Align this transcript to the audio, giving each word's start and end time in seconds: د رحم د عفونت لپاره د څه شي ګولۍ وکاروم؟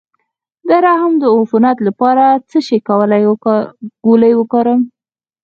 د 0.67 0.69
رحم 0.85 1.13
د 1.21 1.23
عفونت 1.35 1.77
لپاره 1.87 2.25
د 2.37 2.41
څه 2.49 2.59
شي 2.67 2.77
ګولۍ 4.05 4.33
وکاروم؟ 4.37 4.81